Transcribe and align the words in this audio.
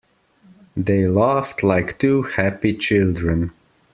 They 0.75 1.05
laughed 1.05 1.61
like 1.61 1.99
two 1.99 2.23
happy 2.23 2.75
children. 2.75 3.51